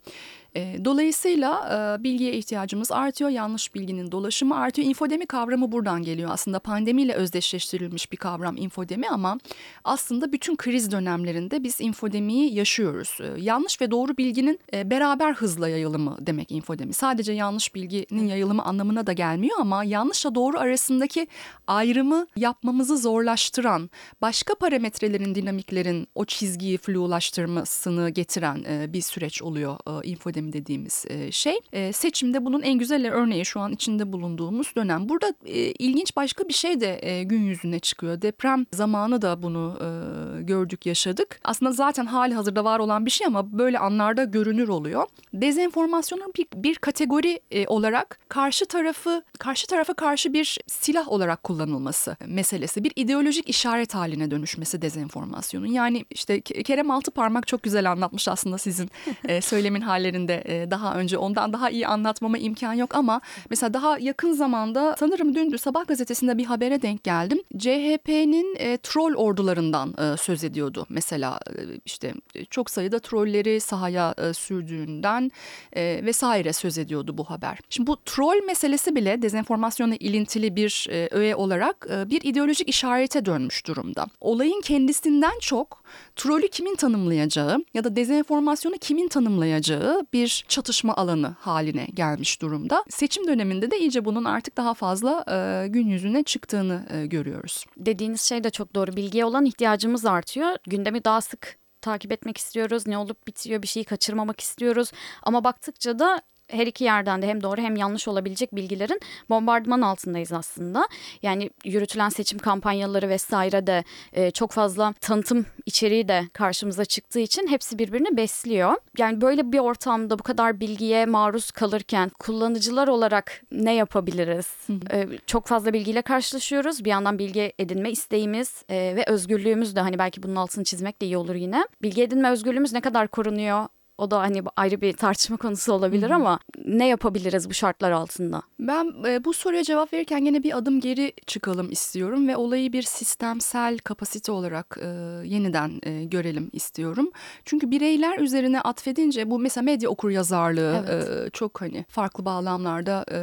E, 0.57 0.85
dolayısıyla 0.85 1.53
e, 2.01 2.05
bilgiye 2.05 2.33
ihtiyacımız 2.33 2.93
artıyor. 2.93 3.31
Yanlış 3.31 3.75
bilginin 3.75 4.13
dolaşımı 4.13 4.57
artıyor. 4.57 4.89
İnfodemi 4.89 5.27
kavramı 5.27 5.73
buradan 5.73 6.03
geliyor. 6.03 6.31
Aslında 6.33 6.59
pandemiyle 6.59 7.13
özdeşleştirilmiş 7.13 8.13
bir 8.13 8.17
kavram 8.17 8.57
infodemi 8.57 9.09
ama 9.09 9.39
aslında 9.85 10.33
bütün 10.33 10.57
kriz 10.57 10.93
dönemlerinde 10.93 11.65
biz 11.65 11.81
infodemiyi 11.81 12.55
yaşıyoruz. 12.55 13.19
E, 13.21 13.41
yanlış 13.43 13.81
ve 13.81 13.91
doğru 13.91 14.17
bilginin 14.17 14.61
e, 14.75 14.91
beraber 14.91 15.33
hızla 15.35 15.69
yayılımı 15.69 16.17
demek 16.21 16.53
infodemi. 16.53 16.93
Sadece 16.93 17.33
yanlış 17.33 17.75
bilginin 17.75 18.27
yayılımı 18.27 18.63
anlamına 18.63 19.07
da 19.07 19.13
gelmiyor 19.13 19.57
ama 19.61 19.85
yanlışla 19.85 20.35
doğru 20.35 20.59
arasındaki 20.59 21.27
ayrımı 21.67 22.27
yapmamızı 22.37 22.99
zorlaştıran, 22.99 23.91
başka 24.23 24.55
parametrelerin, 24.55 25.35
dinamiklerin 25.35 26.09
o 26.15 26.25
çizgiyi 26.25 26.79
flulaştırmasını 26.79 28.11
getiren 28.11 28.65
e, 28.69 28.93
bir 28.93 29.01
süreç 29.01 29.43
oluyor 29.43 29.77
e, 29.87 30.09
infodemi 30.09 30.42
dediğimiz 30.53 31.05
e, 31.09 31.33
şey. 31.33 31.61
E, 31.73 31.93
seçimde 31.93 32.45
bunun 32.45 32.63
en 32.63 32.79
güzel 32.79 33.13
örneği 33.13 33.45
şu 33.45 33.61
an 33.61 33.73
içinde 33.73 34.13
bulunduğumuz 34.13 34.73
dönem. 34.77 35.09
Burada 35.09 35.35
e, 35.45 35.59
ilginç 35.59 36.17
başka 36.17 36.49
bir 36.49 36.53
şey 36.53 36.81
de 36.81 36.99
e, 37.03 37.23
gün 37.23 37.43
yüzüne 37.43 37.79
çıkıyor. 37.79 38.23
Deprem 38.23 38.67
zamanı 38.75 39.23
da 39.23 39.43
bunu 39.43 39.79
e, 39.81 40.43
gördük, 40.43 40.87
yaşadık. 40.87 41.41
Aslında 41.45 41.73
zaten 41.73 42.07
hali 42.07 42.35
hazırda 42.35 42.65
var 42.65 42.79
olan 42.79 43.07
bir 43.07 43.11
şey 43.11 43.27
ama 43.27 43.59
böyle 43.59 43.79
anlarda 43.79 44.25
görünür 44.25 44.69
oluyor. 44.69 45.07
Dezenformasyonun 45.35 46.33
bir, 46.39 46.47
bir 46.55 46.75
kategori 46.75 47.41
e, 47.51 47.67
olarak 47.67 48.19
karşı 48.29 48.67
tarafı 48.67 49.23
karşı 49.39 49.67
tarafa 49.67 49.95
karşı 49.95 50.33
bir 50.33 50.59
silah 50.67 51.09
olarak 51.09 51.43
kullanılması 51.43 52.17
meselesi. 52.27 52.85
Bir 52.85 52.93
ideolojik 52.97 53.49
işaret 53.49 53.95
haline 53.95 54.31
dönüşmesi 54.31 54.83
dezenformasyonun. 54.83 55.67
Yani 55.67 56.05
işte 56.11 56.39
Ke- 56.39 56.63
Kerem 56.63 56.91
Altıparmak 56.91 57.47
çok 57.47 57.63
güzel 57.63 57.93
anlatmış 57.93 58.29
aslında 58.29 58.59
sizin 58.59 58.91
e, 59.29 59.41
söylemin 59.53 59.81
hallerinde 59.81 60.32
e, 60.35 60.71
daha 60.71 60.95
önce. 60.95 61.19
Ondan 61.19 61.53
daha 61.53 61.71
iyi 61.71 61.87
anlatmama 61.87 62.39
imkan 62.39 62.73
yok 62.73 62.95
ama 62.95 63.21
mesela 63.51 63.75
daha 63.75 63.99
yakın 63.99 64.33
zamanda 64.33 64.97
sanırım 64.99 65.35
dün 65.35 65.53
Sabah 65.57 65.87
gazetesinde 65.87 66.39
bir 66.39 66.45
habere 66.45 66.83
denk 66.83 67.05
geldim. 67.05 67.43
CHP'nin 67.59 68.57
e, 68.59 68.77
troll 68.77 69.15
ordularından 69.15 69.95
e, 69.99 70.17
söz 70.17 70.45
ediyordu. 70.45 70.87
Mesela 70.89 71.41
e, 71.51 71.61
işte 71.85 72.15
e, 72.35 72.45
çok 72.45 72.71
sayıda 72.71 72.99
trolleri 72.99 73.61
sahaya 73.61 74.15
e, 74.19 74.33
sürdüğünden 74.33 75.31
e, 75.73 76.01
vesaire 76.05 76.53
söz 76.53 76.79
ediyordu 76.79 77.19
bu 77.19 77.25
haber. 77.25 77.59
Şimdi 77.71 77.87
bu 77.87 77.97
troll 78.05 78.45
meselesi 78.47 78.97
bile 78.97 79.23
dezenformasyonla 79.23 79.97
ilintili 79.97 80.57
bir 80.57 80.87
e, 80.91 81.09
öğe 81.11 81.37
olarak 81.37 81.87
e, 81.91 82.11
bir 82.11 82.21
ideolojik 82.23 82.69
işarete 82.69 83.25
dönmüş 83.25 83.67
durumda. 83.67 84.07
Olayın 84.21 84.61
kendisinden 84.61 85.39
çok 85.41 85.83
trolü 86.17 86.49
kimin 86.49 86.75
tanımlayacağı 86.75 87.65
ya 87.75 87.85
da 87.85 87.97
dezenformasyonu 87.97 88.75
kimin 88.81 89.09
tanımlayacağı 89.09 90.07
bir 90.13 90.22
çatışma 90.29 90.97
alanı 90.97 91.37
haline 91.41 91.85
gelmiş 91.95 92.43
durumda. 92.43 92.85
Seçim 92.89 93.27
döneminde 93.27 93.71
de 93.71 93.79
iyice 93.79 94.05
bunun 94.05 94.25
artık 94.25 94.57
daha 94.57 94.75
fazla 94.75 95.25
e, 95.31 95.69
gün 95.69 95.89
yüzüne 95.89 96.23
çıktığını 96.23 96.87
e, 96.91 97.07
görüyoruz. 97.07 97.65
Dediğiniz 97.77 98.23
şey 98.23 98.45
de 98.45 98.51
çok 98.51 98.75
doğru. 98.75 98.97
Bilgiye 98.97 99.25
olan 99.25 99.45
ihtiyacımız 99.45 100.07
artıyor. 100.07 100.57
Gündemi 100.67 101.05
daha 101.05 101.21
sık 101.21 101.59
takip 101.81 102.13
etmek 102.13 102.39
istiyoruz. 102.39 102.87
Ne 102.87 102.99
olup 102.99 103.27
bitiyor 103.27 103.63
bir 103.63 103.67
şeyi 103.67 103.85
kaçırmamak 103.85 104.41
istiyoruz. 104.41 104.93
Ama 105.23 105.45
baktıkça 105.45 105.99
da 105.99 106.23
her 106.49 106.67
iki 106.67 106.85
yerden 106.85 107.23
de 107.23 107.27
hem 107.27 107.43
doğru 107.43 107.61
hem 107.61 107.77
yanlış 107.77 108.09
olabilecek 108.09 108.57
bilgilerin 108.57 109.01
bombardıman 109.31 109.81
altındayız 109.81 110.33
aslında. 110.33 110.89
Yani 111.23 111.51
yürütülen 111.65 112.09
seçim 112.09 112.39
kampanyaları 112.39 113.09
vesaire 113.09 113.67
de 113.67 113.85
e, 114.13 114.31
çok 114.31 114.53
fazla 114.53 114.93
tanıtım 115.01 115.47
içeriği 115.67 116.09
de 116.09 116.29
karşımıza 116.33 116.85
çıktığı 116.85 117.21
için 117.21 117.47
hepsi 117.47 117.79
birbirini 117.79 118.17
besliyor. 118.17 118.75
Yani 118.99 119.21
böyle 119.21 119.53
bir 119.53 119.59
ortamda 119.59 120.19
bu 120.19 120.23
kadar 120.23 120.61
bilgiye 120.61 121.07
maruz 121.07 121.51
kalırken 121.51 122.11
kullanıcılar 122.19 122.89
olarak 122.89 123.43
ne 123.53 123.75
yapabiliriz? 123.75 124.57
E, 124.93 125.09
çok 125.27 125.47
fazla 125.47 125.73
bilgiyle 125.73 126.03
karşılaşıyoruz. 126.03 126.85
Bir 126.85 126.91
yandan 126.91 127.19
bilgi 127.19 127.53
edinme 127.59 127.91
isteğimiz 127.91 128.65
e, 128.69 128.77
ve 128.97 129.05
özgürlüğümüz 129.07 129.77
de 129.77 129.81
hani 129.81 129.99
belki 129.99 130.23
bunun 130.23 130.37
altını 130.37 130.65
çizmek 130.65 131.03
de 131.03 131.07
iyi 131.07 131.17
olur 131.17 131.35
yine. 131.35 131.67
Bilgi 131.83 132.03
edinme 132.03 132.31
özgürlüğümüz 132.31 132.73
ne 132.73 132.81
kadar 132.81 133.09
korunuyor? 133.09 133.67
O 133.99 134.11
da 134.11 134.21
hani 134.21 134.43
ayrı 134.57 134.81
bir 134.81 134.93
tartışma 134.93 135.37
konusu 135.37 135.73
olabilir 135.73 136.11
ama 136.11 136.39
ne 136.65 136.89
yapabiliriz 136.89 137.51
bu 137.51 137.55
şartlar 137.55 137.91
altında? 137.91 138.43
Ben 138.59 138.95
e, 139.07 139.25
bu 139.25 139.33
soruya 139.33 139.63
cevap 139.63 139.93
verirken 139.93 140.25
yine 140.25 140.43
bir 140.43 140.57
adım 140.59 140.81
geri 140.81 141.13
çıkalım 141.27 141.71
istiyorum 141.71 142.29
ve 142.29 142.37
olayı 142.37 142.73
bir 142.73 142.83
sistemsel 142.83 143.79
kapasite 143.79 144.33
olarak 144.33 144.79
e, 144.83 144.87
yeniden 145.25 145.81
e, 145.83 146.05
görelim 146.05 146.51
istiyorum. 146.53 147.11
Çünkü 147.45 147.71
bireyler 147.71 148.19
üzerine 148.19 148.61
atfedince 148.61 149.31
bu 149.31 149.39
mesela 149.39 149.65
medya 149.65 149.91
okur 149.91 150.11
yazarlığı 150.11 150.85
Evet. 150.89 151.27
e, 151.27 151.31
çok 151.31 151.61
hani 151.61 151.85
farklı 151.89 152.25
bağlamlarda 152.25 153.05
e, 153.13 153.19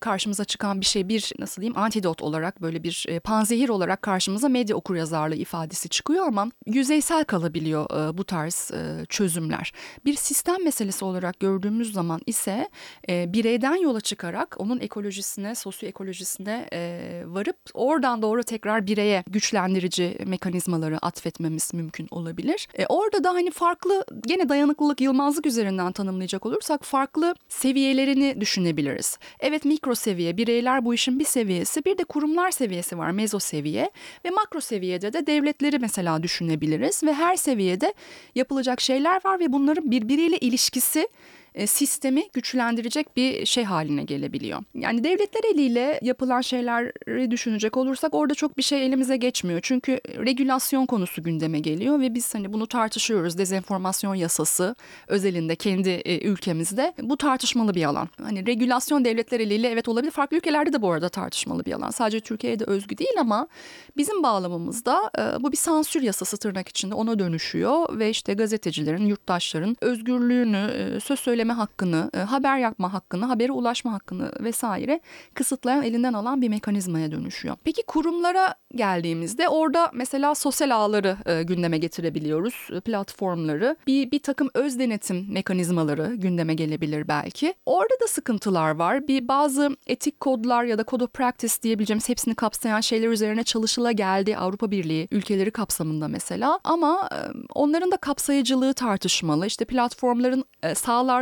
karşımıza 0.00 0.44
çıkan 0.44 0.80
bir 0.80 0.86
şey 0.86 1.08
bir 1.08 1.32
nasıl 1.38 1.62
diyeyim 1.62 1.78
antidot 1.78 2.22
olarak 2.22 2.62
böyle 2.62 2.82
bir 2.82 3.06
e, 3.08 3.20
panzehir 3.20 3.68
olarak 3.68 4.02
karşımıza 4.02 4.48
medya 4.48 4.76
okur 4.76 4.96
yazarlığı 4.96 5.36
ifadesi 5.36 5.88
çıkıyor 5.88 6.26
ama 6.26 6.48
yüzeysel 6.66 7.24
kalabiliyor 7.24 8.10
e, 8.10 8.18
bu 8.18 8.24
tarz 8.24 8.70
e, 8.74 9.06
çözümler. 9.06 9.72
Bir 10.04 10.09
sistem 10.14 10.64
meselesi 10.64 11.04
olarak 11.04 11.40
gördüğümüz 11.40 11.92
zaman 11.92 12.20
ise 12.26 12.68
e, 13.08 13.32
bireyden 13.32 13.74
yola 13.74 14.00
çıkarak 14.00 14.56
onun 14.58 14.80
ekolojisine, 14.80 15.54
sosyoekolojisine 15.54 16.68
e, 16.72 17.22
varıp 17.26 17.56
oradan 17.74 18.22
doğru 18.22 18.42
tekrar 18.42 18.86
bireye 18.86 19.24
güçlendirici 19.26 20.18
mekanizmaları 20.26 20.98
atfetmemiz 21.02 21.74
mümkün 21.74 22.08
olabilir. 22.10 22.68
E, 22.74 22.86
orada 22.86 23.24
da 23.24 23.30
hani 23.30 23.50
farklı 23.50 24.04
gene 24.26 24.48
dayanıklılık, 24.48 25.00
yılmazlık 25.00 25.46
üzerinden 25.46 25.92
tanımlayacak 25.92 26.46
olursak 26.46 26.84
farklı 26.84 27.34
seviyelerini 27.48 28.40
düşünebiliriz. 28.40 29.18
Evet 29.40 29.64
mikro 29.64 29.94
seviye, 29.94 30.36
bireyler 30.36 30.84
bu 30.84 30.94
işin 30.94 31.18
bir 31.18 31.24
seviyesi, 31.24 31.84
bir 31.84 31.98
de 31.98 32.04
kurumlar 32.04 32.50
seviyesi 32.50 32.98
var, 32.98 33.10
mezo 33.10 33.38
seviye 33.38 33.90
ve 34.24 34.30
makro 34.30 34.60
seviyede 34.60 35.12
de 35.12 35.26
devletleri 35.26 35.78
mesela 35.78 36.22
düşünebiliriz 36.22 37.02
ve 37.02 37.14
her 37.14 37.36
seviyede 37.36 37.94
yapılacak 38.34 38.80
şeyler 38.80 39.20
var 39.24 39.40
ve 39.40 39.52
bunların 39.52 39.90
birbiriyle 40.00 40.38
ilişkisi 40.38 41.08
e, 41.54 41.66
sistemi 41.66 42.22
güçlendirecek 42.32 43.16
bir 43.16 43.46
şey 43.46 43.64
haline 43.64 44.04
gelebiliyor. 44.04 44.62
Yani 44.74 45.04
devletler 45.04 45.54
eliyle 45.54 46.00
yapılan 46.02 46.40
şeyleri 46.40 47.30
düşünecek 47.30 47.76
olursak 47.76 48.14
orada 48.14 48.34
çok 48.34 48.58
bir 48.58 48.62
şey 48.62 48.86
elimize 48.86 49.16
geçmiyor. 49.16 49.60
Çünkü 49.62 50.00
regülasyon 50.08 50.86
konusu 50.86 51.22
gündeme 51.22 51.58
geliyor 51.60 52.00
ve 52.00 52.14
biz 52.14 52.34
hani 52.34 52.52
bunu 52.52 52.66
tartışıyoruz. 52.66 53.38
Dezenformasyon 53.38 54.14
yasası 54.14 54.74
özelinde 55.08 55.56
kendi 55.56 55.88
e, 55.88 56.28
ülkemizde 56.28 56.94
bu 57.02 57.16
tartışmalı 57.16 57.74
bir 57.74 57.84
alan. 57.84 58.08
Hani 58.22 58.46
regülasyon 58.46 59.04
devletler 59.04 59.40
eliyle 59.40 59.68
evet 59.68 59.88
olabilir. 59.88 60.10
Farklı 60.10 60.36
ülkelerde 60.36 60.72
de 60.72 60.82
bu 60.82 60.90
arada 60.90 61.08
tartışmalı 61.08 61.64
bir 61.64 61.72
alan. 61.72 61.90
Sadece 61.90 62.20
Türkiye'de 62.20 62.64
özgü 62.64 62.98
değil 62.98 63.20
ama 63.20 63.48
bizim 63.96 64.22
bağlamımızda 64.22 65.10
e, 65.18 65.42
bu 65.42 65.52
bir 65.52 65.56
sansür 65.56 66.02
yasası 66.02 66.36
tırnak 66.36 66.68
içinde 66.68 66.94
ona 66.94 67.18
dönüşüyor 67.18 67.98
ve 67.98 68.10
işte 68.10 68.34
gazetecilerin, 68.34 69.06
yurttaşların 69.06 69.76
özgürlüğünü, 69.80 70.70
e, 70.96 71.00
söz 71.00 71.20
söyleme 71.40 71.52
hakkını, 71.52 72.10
e, 72.14 72.18
haber 72.18 72.58
yapma 72.58 72.92
hakkını, 72.92 73.24
habere 73.24 73.52
ulaşma 73.52 73.92
hakkını 73.92 74.32
vesaire 74.40 75.00
kısıtlayan, 75.34 75.82
elinden 75.82 76.12
alan 76.12 76.42
bir 76.42 76.48
mekanizmaya 76.48 77.12
dönüşüyor. 77.12 77.56
Peki 77.64 77.82
kurumlara 77.86 78.54
geldiğimizde 78.74 79.48
orada 79.48 79.90
mesela 79.94 80.34
sosyal 80.34 80.70
ağları 80.70 81.16
e, 81.26 81.42
gündeme 81.42 81.78
getirebiliyoruz, 81.78 82.68
e, 82.72 82.80
platformları. 82.80 83.76
Bir, 83.86 84.10
bir 84.10 84.18
takım 84.18 84.50
öz 84.54 84.78
denetim 84.78 85.26
mekanizmaları 85.32 86.14
gündeme 86.14 86.54
gelebilir 86.54 87.08
belki. 87.08 87.54
Orada 87.66 87.94
da 88.02 88.06
sıkıntılar 88.06 88.70
var. 88.70 89.08
Bir 89.08 89.28
bazı 89.28 89.76
etik 89.86 90.20
kodlar 90.20 90.64
ya 90.64 90.78
da 90.78 90.84
code 90.84 91.04
of 91.04 91.12
practice 91.12 91.54
diyebileceğimiz 91.62 92.08
hepsini 92.08 92.34
kapsayan 92.34 92.80
şeyler 92.80 93.08
üzerine 93.08 93.42
çalışıla 93.42 93.92
geldi 93.92 94.36
Avrupa 94.36 94.70
Birliği 94.70 95.08
ülkeleri 95.10 95.50
kapsamında 95.50 96.08
mesela. 96.08 96.60
Ama 96.64 97.08
onların 97.54 97.90
da 97.90 97.96
kapsayıcılığı 97.96 98.74
tartışmalı. 98.74 99.46
İşte 99.46 99.64
platformların 99.64 100.44
e, 100.62 100.74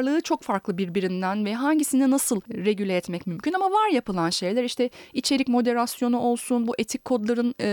sağlarlığı 0.08 0.20
çok 0.20 0.42
farklı 0.42 0.78
birbirinden 0.78 1.44
ve 1.44 1.54
hangisini 1.54 2.10
nasıl 2.10 2.40
regüle 2.40 2.96
etmek 2.96 3.26
mümkün 3.26 3.52
ama 3.52 3.66
var 3.66 3.88
yapılan 3.92 4.30
şeyler 4.30 4.64
işte 4.64 4.90
içerik 5.12 5.48
moderasyonu 5.48 6.18
olsun, 6.18 6.66
bu 6.66 6.74
etik 6.78 7.04
kodların 7.04 7.54
e, 7.60 7.68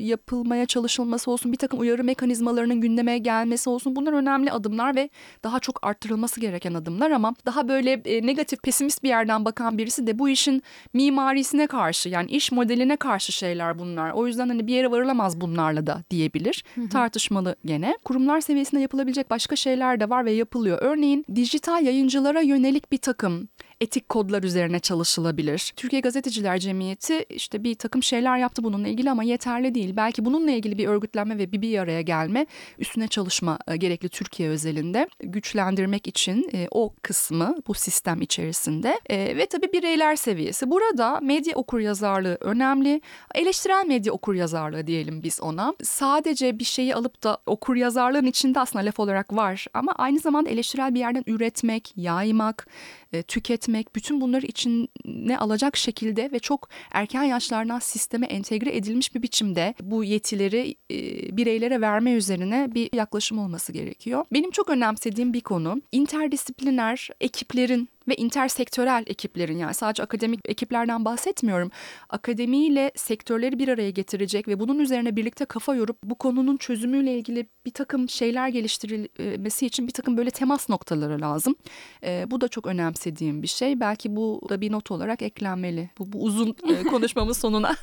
yapılmaya 0.00 0.66
çalışılması 0.66 1.30
olsun, 1.30 1.52
bir 1.52 1.58
takım 1.58 1.80
uyarı 1.80 2.04
mekanizmalarının 2.04 2.80
gündeme 2.80 3.18
gelmesi 3.18 3.70
olsun. 3.70 3.96
Bunlar 3.96 4.12
önemli 4.12 4.50
adımlar 4.50 4.96
ve 4.96 5.10
daha 5.44 5.60
çok 5.60 5.86
arttırılması 5.86 6.40
gereken 6.40 6.74
adımlar 6.74 7.10
ama 7.10 7.34
daha 7.46 7.68
böyle 7.68 7.92
e, 7.92 8.26
negatif, 8.26 8.62
pesimist 8.62 9.02
bir 9.02 9.08
yerden 9.08 9.44
bakan 9.44 9.78
birisi 9.78 10.06
de 10.06 10.18
bu 10.18 10.28
işin 10.28 10.62
mimarisine 10.94 11.66
karşı 11.66 12.08
yani 12.08 12.30
iş 12.30 12.52
modeline 12.52 12.96
karşı 12.96 13.32
şeyler 13.32 13.78
bunlar. 13.78 14.10
O 14.10 14.26
yüzden 14.26 14.48
hani 14.48 14.66
bir 14.66 14.74
yere 14.74 14.90
varılamaz 14.90 15.40
bunlarla 15.40 15.86
da 15.86 16.02
diyebilir. 16.10 16.64
Tartışmalı 16.90 17.56
gene. 17.64 17.98
Kurumlar 18.04 18.40
seviyesinde 18.40 18.80
yapılabilecek 18.80 19.30
başka 19.30 19.56
şeyler 19.56 20.00
de 20.00 20.10
var 20.10 20.24
ve 20.24 20.32
yapılıyor. 20.32 20.78
Örneğin 20.80 21.24
dijital 21.66 21.84
yayıncılara 21.86 22.40
yönelik 22.40 22.92
bir 22.92 22.98
takım 22.98 23.48
etik 23.80 24.08
kodlar 24.08 24.42
üzerine 24.42 24.80
çalışılabilir. 24.80 25.72
Türkiye 25.76 26.00
Gazeteciler 26.00 26.58
Cemiyeti 26.58 27.24
işte 27.30 27.64
bir 27.64 27.74
takım 27.74 28.02
şeyler 28.02 28.38
yaptı 28.38 28.64
bununla 28.64 28.88
ilgili 28.88 29.10
ama 29.10 29.24
yeterli 29.24 29.74
değil. 29.74 29.96
Belki 29.96 30.24
bununla 30.24 30.50
ilgili 30.50 30.78
bir 30.78 30.88
örgütlenme 30.88 31.38
ve 31.38 31.52
bir 31.52 31.62
bir 31.62 31.78
araya 31.78 32.02
gelme 32.02 32.46
üstüne 32.78 33.08
çalışma 33.08 33.58
e, 33.68 33.76
gerekli 33.76 34.08
Türkiye 34.08 34.48
özelinde 34.48 35.08
güçlendirmek 35.20 36.06
için 36.06 36.50
e, 36.54 36.68
o 36.70 36.94
kısmı 37.02 37.56
bu 37.66 37.74
sistem 37.74 38.22
içerisinde 38.22 39.00
E, 39.10 39.36
ve 39.36 39.46
tabii 39.46 39.72
bireyler 39.72 40.16
seviyesi. 40.16 40.70
Burada 40.70 41.20
medya 41.20 41.56
okuryazarlığı 41.56 42.38
önemli. 42.40 43.00
Eleştirel 43.34 43.86
medya 43.86 44.12
okuryazarlığı 44.12 44.86
diyelim 44.86 45.22
biz 45.22 45.40
ona. 45.40 45.74
Sadece 45.82 46.58
bir 46.58 46.64
şeyi 46.64 46.94
alıp 46.94 47.22
da 47.22 47.38
okuryazarlığın 47.46 48.26
içinde 48.26 48.60
aslında 48.60 48.84
laf 48.84 49.00
olarak 49.00 49.32
var 49.36 49.66
ama 49.74 49.92
aynı 49.92 50.18
zamanda 50.18 50.50
eleştirel 50.50 50.94
bir 50.94 51.00
yerden 51.00 51.24
üretmek, 51.26 51.92
yaymak, 51.96 52.66
e, 53.12 53.22
tüketmek, 53.66 53.96
bütün 53.96 54.20
bunları 54.20 54.46
içine 54.46 55.38
alacak 55.38 55.76
şekilde 55.76 56.32
ve 56.32 56.38
çok 56.38 56.68
erken 56.92 57.22
yaşlardan 57.22 57.78
sisteme 57.78 58.26
entegre 58.26 58.76
edilmiş 58.76 59.14
bir 59.14 59.22
biçimde 59.22 59.74
bu 59.82 60.04
yetileri 60.04 60.76
e, 60.90 60.96
bireylere 61.36 61.80
verme 61.80 62.12
üzerine 62.12 62.68
bir 62.74 62.88
yaklaşım 62.92 63.38
olması 63.38 63.72
gerekiyor. 63.72 64.24
Benim 64.32 64.50
çok 64.50 64.70
önemsediğim 64.70 65.32
bir 65.32 65.40
konu 65.40 65.82
interdisipliner 65.92 67.08
ekiplerin 67.20 67.88
ve 68.08 68.14
intersektörel 68.14 69.04
ekiplerin 69.06 69.58
yani 69.58 69.74
sadece 69.74 70.02
akademik 70.02 70.40
ekiplerden 70.44 71.04
bahsetmiyorum. 71.04 71.70
Akademiyle 72.08 72.92
sektörleri 72.96 73.58
bir 73.58 73.68
araya 73.68 73.90
getirecek 73.90 74.48
ve 74.48 74.60
bunun 74.60 74.78
üzerine 74.78 75.16
birlikte 75.16 75.44
kafa 75.44 75.74
yorup 75.74 76.02
bu 76.02 76.14
konunun 76.14 76.56
çözümüyle 76.56 77.18
ilgili 77.18 77.46
bir 77.66 77.70
takım 77.70 78.08
şeyler 78.08 78.48
geliştirilmesi 78.48 79.66
için 79.66 79.86
bir 79.86 79.92
takım 79.92 80.16
böyle 80.16 80.30
temas 80.30 80.68
noktaları 80.68 81.20
lazım. 81.20 81.54
E, 82.02 82.24
bu 82.30 82.40
da 82.40 82.48
çok 82.48 82.66
önemsediğim 82.66 83.42
bir 83.42 83.48
şey. 83.48 83.80
Belki 83.80 84.16
bu 84.16 84.40
da 84.48 84.60
bir 84.60 84.72
not 84.72 84.90
olarak 84.90 85.22
eklenmeli. 85.22 85.90
Bu, 85.98 86.12
bu 86.12 86.22
uzun 86.22 86.56
e, 86.68 86.82
konuşmamız 86.90 87.38
sonuna. 87.38 87.74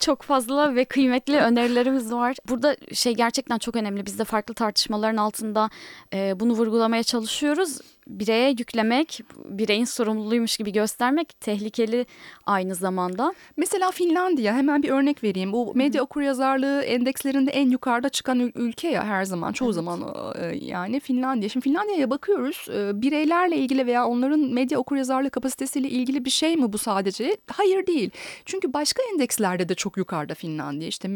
Çok 0.00 0.22
fazla 0.22 0.74
ve 0.74 0.84
kıymetli 0.84 1.36
önerilerimiz 1.36 2.12
var. 2.12 2.36
Burada 2.48 2.76
şey 2.92 3.14
gerçekten 3.14 3.58
çok 3.58 3.76
önemli. 3.76 4.06
Biz 4.06 4.18
de 4.18 4.24
farklı 4.24 4.54
tartışmaların 4.54 5.16
altında 5.16 5.70
e, 6.14 6.40
bunu 6.40 6.52
vurgulamaya 6.52 7.02
çalışıyoruz. 7.02 7.78
Bireye 8.10 8.48
yüklemek, 8.50 9.20
bireyin 9.44 9.84
sorumluluğuymuş 9.84 10.56
gibi 10.56 10.72
göstermek 10.72 11.40
tehlikeli 11.40 12.06
aynı 12.46 12.74
zamanda. 12.74 13.34
Mesela 13.56 13.90
Finlandiya 13.90 14.56
hemen 14.56 14.82
bir 14.82 14.88
örnek 14.88 15.24
vereyim. 15.24 15.52
Bu 15.52 15.72
medya 15.74 16.02
okuryazarlığı 16.02 16.82
endekslerinde 16.82 17.50
en 17.50 17.70
yukarıda 17.70 18.08
çıkan 18.08 18.40
ül- 18.40 18.52
ülke 18.54 18.88
ya 18.88 19.04
her 19.04 19.24
zaman 19.24 19.52
çoğu 19.52 19.66
Evet. 19.68 19.74
zaman 19.74 20.00
e, 20.40 20.56
yani 20.56 21.00
Finlandiya. 21.00 21.48
Şimdi 21.48 21.64
Finlandiya'ya 21.64 22.10
bakıyoruz. 22.10 22.66
E, 22.74 23.02
Bireylerle 23.02 23.56
ilgili 23.56 23.86
veya 23.86 24.06
onların 24.06 24.40
medya 24.40 24.78
okuryazarlığı 24.78 25.30
kapasitesiyle 25.30 25.88
ilgili 25.88 26.24
bir 26.24 26.30
şey 26.30 26.56
mi 26.56 26.72
bu 26.72 26.78
sadece? 26.78 27.36
Hayır 27.46 27.86
değil. 27.86 28.10
Çünkü 28.44 28.72
başka 28.72 29.02
endekslerde 29.12 29.68
de 29.68 29.74
çok 29.74 29.96
yukarıda 29.96 30.34
Finlandiya. 30.34 30.88
İşte 30.88 31.08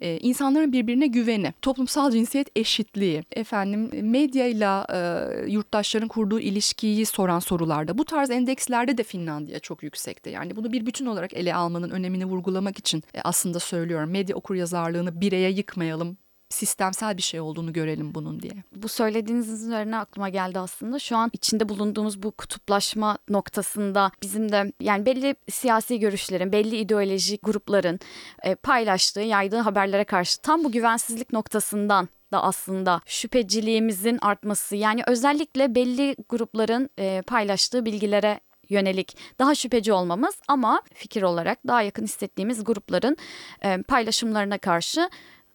e, 0.00 0.18
insanların 0.18 0.72
birbirine 0.72 1.06
güveni, 1.06 1.52
toplumsal 1.62 2.10
cinsiyet 2.10 2.48
eşitliği, 2.56 3.24
efendim 3.32 3.90
medyayla 4.10 4.86
e, 4.92 5.50
yurttaşların 5.50 6.08
kurduğu 6.08 6.40
ilişkiyi 6.42 7.06
soran 7.06 7.38
sorularda 7.38 7.98
bu 7.98 8.04
tarz 8.04 8.30
endekslerde 8.30 8.98
de 8.98 9.02
Finlandiya 9.02 9.58
çok 9.58 9.82
yüksekte. 9.82 10.30
Yani 10.30 10.56
bunu 10.56 10.72
bir 10.72 10.86
bütün 10.86 11.06
olarak 11.06 11.34
ele 11.34 11.54
almanın 11.54 11.90
önemini 11.90 12.24
vurgulamak 12.24 12.78
için 12.78 13.02
e, 13.14 13.20
aslında 13.20 13.60
söylüyorum. 13.60 14.10
Medya 14.10 14.36
okuryazarlığını 14.36 15.20
bireye 15.20 15.50
yıkmayalım. 15.50 16.16
Sistemsel 16.52 17.16
bir 17.16 17.22
şey 17.22 17.40
olduğunu 17.40 17.72
görelim 17.72 18.14
bunun 18.14 18.42
diye. 18.42 18.52
Bu 18.76 18.88
söylediğiniz 18.88 19.48
üzerine 19.48 19.96
aklıma 19.96 20.28
geldi 20.28 20.58
aslında. 20.58 20.98
Şu 20.98 21.16
an 21.16 21.30
içinde 21.32 21.68
bulunduğumuz 21.68 22.22
bu 22.22 22.30
kutuplaşma 22.30 23.18
noktasında 23.28 24.10
bizim 24.22 24.52
de 24.52 24.72
yani 24.80 25.06
belli 25.06 25.34
siyasi 25.50 25.98
görüşlerin, 25.98 26.52
belli 26.52 26.76
ideolojik 26.76 27.40
grupların 27.42 28.00
e, 28.42 28.54
paylaştığı, 28.54 29.20
yaydığı 29.20 29.58
haberlere 29.58 30.04
karşı 30.04 30.40
tam 30.40 30.64
bu 30.64 30.72
güvensizlik 30.72 31.32
noktasından 31.32 32.08
da 32.32 32.42
aslında 32.42 33.00
şüpheciliğimizin 33.06 34.18
artması 34.22 34.76
yani 34.76 35.02
özellikle 35.06 35.74
belli 35.74 36.16
grupların 36.28 36.90
e, 36.98 37.22
paylaştığı 37.26 37.84
bilgilere 37.84 38.40
yönelik 38.68 39.16
daha 39.38 39.54
şüpheci 39.54 39.92
olmamız 39.92 40.34
ama 40.48 40.82
fikir 40.94 41.22
olarak 41.22 41.58
daha 41.66 41.82
yakın 41.82 42.04
hissettiğimiz 42.04 42.64
grupların 42.64 43.16
e, 43.64 43.82
paylaşımlarına 43.82 44.58
karşı 44.58 45.10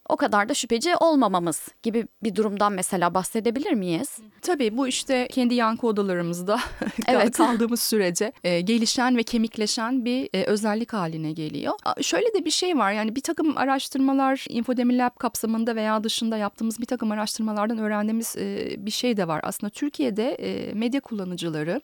o 0.09 0.15
kadar 0.17 0.49
da 0.49 0.53
şüpheci 0.53 0.95
olmamamız 0.95 1.67
gibi 1.83 2.07
bir 2.23 2.35
durumdan 2.35 2.73
mesela 2.73 3.13
bahsedebilir 3.13 3.71
miyiz? 3.71 4.17
Tabii 4.41 4.77
bu 4.77 4.87
işte 4.87 5.27
kendi 5.31 5.53
yankı 5.55 5.87
odalarımızda 5.87 6.59
Evet. 7.07 7.37
kaldığımız 7.37 7.79
sürece 7.81 8.31
e, 8.43 8.61
gelişen 8.61 9.17
ve 9.17 9.23
kemikleşen 9.23 10.05
bir 10.05 10.29
e, 10.33 10.43
özellik 10.43 10.93
haline 10.93 11.31
geliyor. 11.31 11.73
Şöyle 12.01 12.33
de 12.33 12.45
bir 12.45 12.51
şey 12.51 12.77
var 12.77 12.91
yani 12.91 13.15
bir 13.15 13.21
takım 13.21 13.57
araştırmalar 13.57 14.45
Infodemi 14.49 14.97
Lab 14.97 15.17
kapsamında 15.19 15.75
veya 15.75 16.03
dışında 16.03 16.37
yaptığımız 16.37 16.79
bir 16.79 16.85
takım 16.85 17.11
araştırmalardan 17.11 17.77
öğrendiğimiz 17.77 18.35
e, 18.37 18.75
bir 18.77 18.91
şey 18.91 19.17
de 19.17 19.27
var. 19.27 19.41
Aslında 19.43 19.69
Türkiye'de 19.69 20.31
e, 20.31 20.73
medya 20.73 21.01
kullanıcıları 21.01 21.81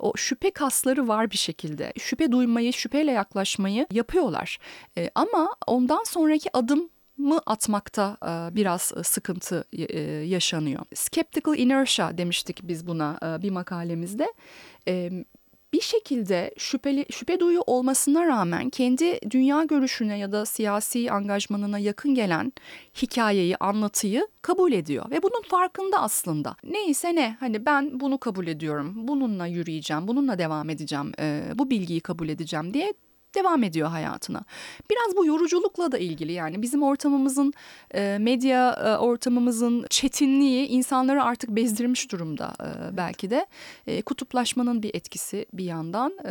o 0.00 0.12
şüphe 0.16 0.50
kasları 0.50 1.08
var 1.08 1.30
bir 1.30 1.36
şekilde. 1.36 1.92
Şüphe 1.98 2.32
duymayı, 2.32 2.72
şüpheyle 2.72 3.12
yaklaşmayı 3.12 3.86
yapıyorlar. 3.92 4.58
E, 4.98 5.10
ama 5.14 5.48
ondan 5.66 6.04
sonraki 6.04 6.56
adım 6.56 6.88
mı 7.18 7.40
atmakta 7.46 8.16
e, 8.22 8.56
biraz 8.56 8.92
e, 8.96 9.02
sıkıntı 9.02 9.64
e, 9.72 10.02
yaşanıyor. 10.02 10.80
Skeptical 10.94 11.58
inertia 11.58 12.18
demiştik 12.18 12.60
biz 12.62 12.86
buna 12.86 13.18
bir 13.42 13.50
makalemizde. 13.50 14.32
Bir 15.72 15.80
şekilde 15.80 16.54
şüpheli 16.58 17.06
şüphe 17.10 17.40
duyu 17.40 17.60
olmasına 17.60 18.26
rağmen 18.26 18.70
kendi 18.70 19.30
dünya 19.30 19.64
görüşüne 19.64 20.18
ya 20.18 20.32
da 20.32 20.46
siyasi 20.46 21.12
angajmanına 21.12 21.78
yakın 21.78 22.14
gelen 22.14 22.52
hikayeyi, 23.02 23.56
anlatıyı 23.56 24.28
kabul 24.42 24.72
ediyor 24.72 25.10
ve 25.10 25.22
bunun 25.22 25.42
farkında 25.42 26.02
aslında. 26.02 26.56
Neyse 26.64 27.14
ne 27.14 27.36
hani 27.40 27.66
ben 27.66 28.00
bunu 28.00 28.18
kabul 28.18 28.46
ediyorum. 28.46 28.92
Bununla 28.96 29.46
yürüyeceğim, 29.46 30.08
bununla 30.08 30.38
devam 30.38 30.70
edeceğim. 30.70 31.12
bu 31.54 31.70
bilgiyi 31.70 32.00
kabul 32.00 32.28
edeceğim 32.28 32.74
diye 32.74 32.94
devam 33.34 33.62
ediyor 33.62 33.88
hayatına. 33.88 34.44
Biraz 34.90 35.16
bu 35.16 35.26
yoruculukla 35.26 35.92
da 35.92 35.98
ilgili 35.98 36.32
yani 36.32 36.62
bizim 36.62 36.82
ortamımızın 36.82 37.52
e, 37.94 38.18
medya 38.20 38.72
e, 38.72 38.96
ortamımızın 38.96 39.86
çetinliği 39.90 40.66
insanları 40.66 41.22
artık 41.22 41.50
bezdirmiş 41.50 42.12
durumda 42.12 42.52
e, 42.60 42.96
belki 42.96 43.30
de. 43.30 43.46
Kutuplaşmanın 44.06 44.82
bir 44.82 44.94
etkisi 44.94 45.46
bir 45.52 45.64
yandan 45.64 46.26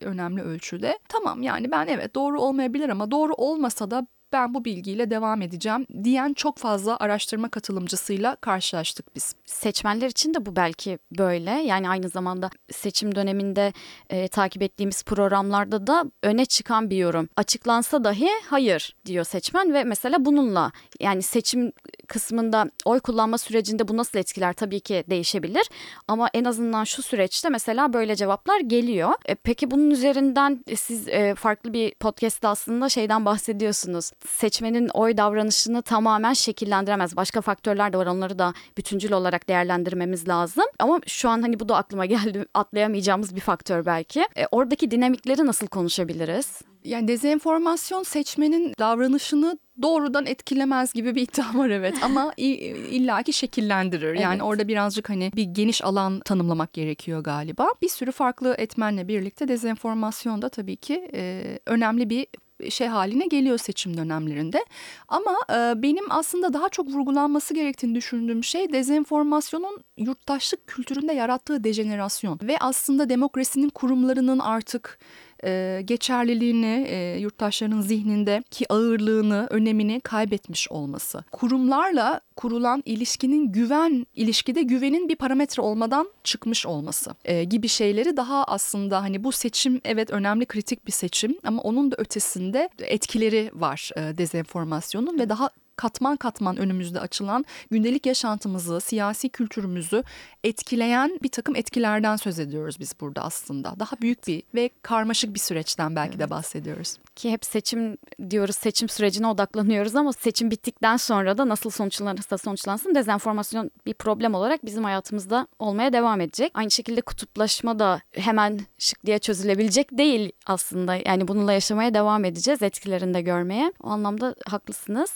önemli 0.00 0.42
ölçüde. 0.42 0.98
Tamam 1.08 1.42
yani 1.42 1.70
ben 1.70 1.86
evet 1.86 2.14
doğru 2.14 2.40
olmayabilir 2.40 2.88
ama 2.88 3.10
doğru 3.10 3.34
olmasa 3.34 3.90
da 3.90 4.06
ben 4.32 4.54
bu 4.54 4.64
bilgiyle 4.64 5.10
devam 5.10 5.42
edeceğim 5.42 5.86
diyen 6.04 6.32
çok 6.32 6.58
fazla 6.58 6.96
araştırma 7.00 7.48
katılımcısıyla 7.48 8.36
karşılaştık 8.36 9.16
biz. 9.16 9.34
Seçmenler 9.46 10.08
için 10.08 10.34
de 10.34 10.46
bu 10.46 10.56
belki 10.56 10.98
böyle. 11.18 11.50
Yani 11.50 11.88
aynı 11.88 12.08
zamanda 12.08 12.50
seçim 12.72 13.14
döneminde 13.14 13.72
e, 14.10 14.28
takip 14.28 14.62
ettiğimiz 14.62 15.02
programlarda 15.02 15.86
da 15.86 16.04
öne 16.22 16.44
çıkan 16.44 16.90
bir 16.90 16.96
yorum. 16.96 17.28
Açıklansa 17.36 18.04
dahi 18.04 18.28
hayır 18.46 18.96
diyor 19.06 19.24
seçmen 19.24 19.74
ve 19.74 19.84
mesela 19.84 20.24
bununla 20.24 20.72
yani 21.00 21.22
seçim 21.22 21.72
kısmında 22.08 22.70
oy 22.84 23.00
kullanma 23.00 23.38
sürecinde 23.38 23.88
bu 23.88 23.96
nasıl 23.96 24.18
etkiler 24.18 24.52
tabii 24.52 24.80
ki 24.80 25.04
değişebilir. 25.10 25.70
Ama 26.08 26.28
en 26.34 26.44
azından 26.44 26.84
şu 26.84 27.02
süreçte 27.02 27.48
mesela 27.48 27.92
böyle 27.92 28.16
cevaplar 28.16 28.60
geliyor. 28.60 29.10
E, 29.26 29.34
peki 29.34 29.70
bunun 29.70 29.90
üzerinden 29.90 30.64
siz 30.76 31.08
e, 31.08 31.34
farklı 31.34 31.72
bir 31.72 31.94
podcast'ta 31.94 32.48
aslında 32.48 32.88
şeyden 32.88 33.24
bahsediyorsunuz. 33.24 34.12
Seçmenin 34.26 34.88
oy 34.88 35.16
davranışını 35.16 35.82
tamamen 35.82 36.32
şekillendiremez. 36.32 37.16
Başka 37.16 37.40
faktörler 37.40 37.92
de 37.92 37.98
var 37.98 38.06
onları 38.06 38.38
da 38.38 38.54
bütüncül 38.76 39.12
olarak 39.12 39.48
değerlendirmemiz 39.48 40.28
lazım. 40.28 40.64
Ama 40.78 41.00
şu 41.06 41.28
an 41.28 41.42
hani 41.42 41.60
bu 41.60 41.68
da 41.68 41.76
aklıma 41.76 42.06
geldi 42.06 42.44
atlayamayacağımız 42.54 43.36
bir 43.36 43.40
faktör 43.40 43.86
belki. 43.86 44.20
E, 44.36 44.46
oradaki 44.50 44.90
dinamikleri 44.90 45.46
nasıl 45.46 45.66
konuşabiliriz? 45.66 46.62
Yani 46.84 47.08
dezenformasyon 47.08 48.02
seçmenin 48.02 48.74
davranışını 48.78 49.58
doğrudan 49.82 50.26
etkilemez 50.26 50.92
gibi 50.92 51.14
bir 51.14 51.22
iddia 51.22 51.58
var 51.58 51.70
evet 51.70 51.94
ama 52.02 52.32
illaki 52.36 53.32
şekillendirir. 53.32 54.14
Yani 54.14 54.32
evet. 54.32 54.42
orada 54.42 54.68
birazcık 54.68 55.10
hani 55.10 55.32
bir 55.36 55.42
geniş 55.42 55.84
alan 55.84 56.20
tanımlamak 56.20 56.72
gerekiyor 56.72 57.24
galiba. 57.24 57.68
Bir 57.82 57.88
sürü 57.88 58.12
farklı 58.12 58.54
etmenle 58.58 59.08
birlikte 59.08 59.48
dezenformasyon 59.48 60.42
da 60.42 60.48
tabii 60.48 60.76
ki 60.76 61.10
e, 61.14 61.42
önemli 61.66 62.10
bir 62.10 62.26
şey 62.70 62.86
haline 62.86 63.26
geliyor 63.26 63.58
seçim 63.58 63.96
dönemlerinde. 63.96 64.64
Ama 65.08 65.36
e, 65.50 65.82
benim 65.82 66.04
aslında 66.10 66.52
daha 66.52 66.68
çok 66.68 66.88
vurgulanması 66.88 67.54
gerektiğini 67.54 67.94
düşündüğüm 67.94 68.44
şey 68.44 68.72
dezenformasyonun 68.72 69.84
yurttaşlık 69.96 70.66
kültüründe 70.66 71.12
yarattığı 71.12 71.64
dejenerasyon 71.64 72.38
ve 72.42 72.56
aslında 72.60 73.08
demokrasinin 73.08 73.68
kurumlarının 73.68 74.38
artık 74.38 74.98
e, 75.44 75.82
geçerliliğini, 75.84 76.86
e, 76.88 77.18
yurttaşların 77.18 77.80
zihnindeki 77.80 78.72
ağırlığını, 78.72 79.46
önemini 79.50 80.00
kaybetmiş 80.00 80.70
olması. 80.70 81.24
Kurumlarla 81.32 82.20
kurulan 82.36 82.82
ilişkinin 82.86 83.52
güven, 83.52 84.06
ilişkide 84.14 84.62
güvenin 84.62 85.08
bir 85.08 85.16
parametre 85.16 85.62
olmadan 85.62 86.08
çıkmış 86.24 86.66
olması 86.66 87.14
e, 87.24 87.44
gibi 87.44 87.68
şeyleri 87.68 88.16
daha 88.16 88.44
aslında 88.44 89.02
hani 89.02 89.24
bu 89.24 89.32
seçim 89.32 89.80
evet 89.84 90.10
önemli 90.10 90.46
kritik 90.46 90.86
bir 90.86 90.92
seçim 90.92 91.38
ama 91.44 91.62
onun 91.62 91.92
da 91.92 91.96
ötesinde 91.98 92.68
etkileri 92.78 93.50
var 93.54 93.90
e, 93.96 94.18
dezenformasyonun 94.18 95.18
ve 95.18 95.28
daha 95.28 95.50
katman 95.78 96.16
katman 96.16 96.56
önümüzde 96.56 97.00
açılan 97.00 97.44
gündelik 97.70 98.06
yaşantımızı, 98.06 98.80
siyasi 98.80 99.28
kültürümüzü 99.28 100.02
etkileyen 100.44 101.18
bir 101.22 101.28
takım 101.28 101.56
etkilerden 101.56 102.16
söz 102.16 102.38
ediyoruz 102.38 102.80
biz 102.80 102.94
burada 103.00 103.22
aslında. 103.22 103.74
Daha 103.78 103.96
büyük 104.00 104.26
bir 104.26 104.42
ve 104.54 104.70
karmaşık 104.82 105.34
bir 105.34 105.38
süreçten 105.38 105.96
belki 105.96 106.10
evet. 106.10 106.20
de 106.20 106.30
bahsediyoruz. 106.30 106.96
Ki 107.16 107.32
hep 107.32 107.44
seçim 107.44 107.96
diyoruz, 108.30 108.56
seçim 108.56 108.88
sürecine 108.88 109.26
odaklanıyoruz 109.26 109.96
ama 109.96 110.12
seçim 110.12 110.50
bittikten 110.50 110.96
sonra 110.96 111.38
da 111.38 111.48
nasıl 111.48 111.70
sonuçlanırsa 111.70 112.38
sonuçlansın 112.38 112.94
dezenformasyon 112.94 113.70
bir 113.86 113.94
problem 113.94 114.34
olarak 114.34 114.64
bizim 114.64 114.84
hayatımızda 114.84 115.46
olmaya 115.58 115.92
devam 115.92 116.20
edecek. 116.20 116.52
Aynı 116.54 116.70
şekilde 116.70 117.00
kutuplaşma 117.00 117.78
da 117.78 118.00
hemen 118.12 118.60
şık 118.78 119.06
diye 119.06 119.18
çözülebilecek 119.18 119.98
değil 119.98 120.32
aslında. 120.46 120.94
Yani 121.06 121.28
bununla 121.28 121.52
yaşamaya 121.52 121.94
devam 121.94 122.24
edeceğiz, 122.24 122.62
etkilerini 122.62 123.14
de 123.14 123.20
görmeye. 123.20 123.72
O 123.82 123.88
anlamda 123.88 124.34
haklısınız. 124.46 125.10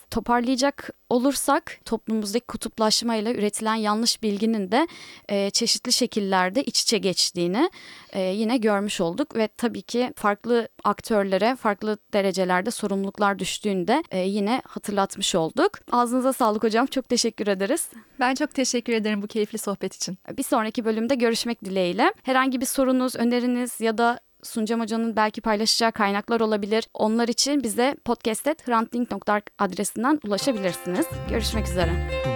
Toparlayacak 0.53 0.91
olursak 1.11 1.79
toplumumuzdaki 1.85 2.47
kutuplaşmayla 2.47 3.33
üretilen 3.33 3.75
yanlış 3.75 4.23
bilginin 4.23 4.73
de 4.73 4.89
e, 5.29 5.51
çeşitli 5.51 5.93
şekillerde 5.93 6.63
iç 6.63 6.83
içe 6.83 6.99
geçtiğini 6.99 7.71
e, 8.13 8.21
yine 8.21 8.57
görmüş 8.57 9.01
olduk 9.01 9.37
ve 9.37 9.49
tabii 9.49 9.83
ki 9.83 10.13
farklı 10.17 10.69
aktörlere 10.85 11.57
farklı 11.57 11.99
derecelerde 12.13 12.71
sorumluluklar 12.71 13.39
düştüğünde 13.39 14.03
e, 14.11 14.19
yine 14.19 14.63
hatırlatmış 14.67 15.35
olduk. 15.35 15.71
Ağzınıza 15.93 16.33
sağlık 16.33 16.63
hocam. 16.63 16.87
Çok 16.87 17.09
teşekkür 17.09 17.47
ederiz. 17.47 17.89
Ben 18.21 18.35
çok 18.35 18.55
teşekkür 18.55 18.93
ederim 18.93 19.23
bu 19.23 19.27
keyifli 19.27 19.59
sohbet 19.59 19.95
için. 19.95 20.19
Bir 20.39 20.43
sonraki 20.43 20.85
bölümde 20.85 21.15
görüşmek 21.15 21.65
dileğiyle. 21.65 22.13
Herhangi 22.23 22.61
bir 22.61 22.67
sorunuz, 22.67 23.17
öneriniz 23.17 23.81
ya 23.81 23.99
da 23.99 24.21
Suncam 24.43 24.81
Hoca'nın 24.81 25.17
belki 25.17 25.41
paylaşacağı 25.41 25.93
kaynaklar 25.93 26.41
olabilir. 26.41 26.89
Onlar 26.95 27.29
için 27.29 27.63
bize 27.63 27.97
podcast.hrantling.org 28.05 29.43
adresinden 29.59 30.21
ulaşabilirsiniz. 30.25 31.07
Görüşmek 31.31 31.69
üzere. 31.69 32.32